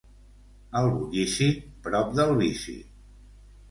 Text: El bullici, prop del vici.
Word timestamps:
El 0.79 0.89
bullici, 0.95 1.51
prop 1.87 2.19
del 2.19 2.37
vici. 2.45 2.79